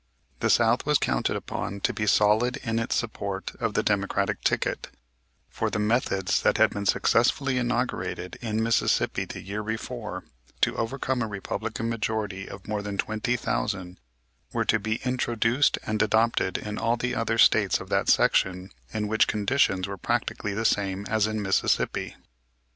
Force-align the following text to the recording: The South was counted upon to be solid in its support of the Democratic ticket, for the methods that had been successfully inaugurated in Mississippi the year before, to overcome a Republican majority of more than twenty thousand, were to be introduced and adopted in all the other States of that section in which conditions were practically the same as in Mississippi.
The 0.39 0.49
South 0.49 0.83
was 0.83 0.97
counted 0.97 1.35
upon 1.35 1.79
to 1.81 1.93
be 1.93 2.07
solid 2.07 2.57
in 2.63 2.79
its 2.79 2.95
support 2.95 3.53
of 3.59 3.75
the 3.75 3.83
Democratic 3.83 4.41
ticket, 4.41 4.87
for 5.47 5.69
the 5.69 5.77
methods 5.77 6.41
that 6.41 6.57
had 6.57 6.71
been 6.71 6.87
successfully 6.87 7.59
inaugurated 7.59 8.35
in 8.41 8.63
Mississippi 8.63 9.25
the 9.25 9.43
year 9.43 9.61
before, 9.61 10.23
to 10.61 10.75
overcome 10.75 11.21
a 11.21 11.27
Republican 11.27 11.87
majority 11.87 12.49
of 12.49 12.67
more 12.67 12.81
than 12.81 12.97
twenty 12.97 13.37
thousand, 13.37 13.99
were 14.51 14.65
to 14.65 14.79
be 14.79 14.95
introduced 15.05 15.77
and 15.85 16.01
adopted 16.01 16.57
in 16.57 16.79
all 16.79 16.97
the 16.97 17.13
other 17.13 17.37
States 17.37 17.79
of 17.79 17.89
that 17.89 18.09
section 18.09 18.71
in 18.91 19.07
which 19.07 19.27
conditions 19.27 19.87
were 19.87 19.97
practically 19.97 20.55
the 20.55 20.65
same 20.65 21.05
as 21.11 21.27
in 21.27 21.43
Mississippi. 21.43 22.15